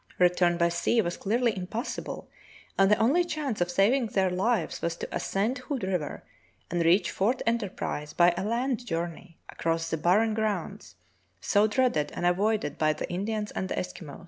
[0.17, 2.27] Return by sea was clearly impossible,
[2.75, 6.23] and the only chance of saving their lives was to ascend Hood River
[6.71, 10.95] and reach Fort Enterprise by a land journey across the barren grounds,
[11.39, 14.19] so dreaded and avoided by the Indians and the Eskimos.